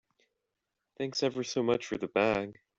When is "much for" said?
1.61-1.95